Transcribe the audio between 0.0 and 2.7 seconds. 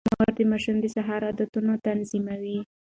مور د ماشوم د سهار عادتونه تنظيموي.